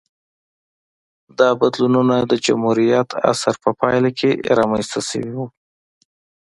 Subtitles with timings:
[1.39, 5.47] دا بدلونونه د جمهوریت عصر په پایله کې رامنځته شوې وې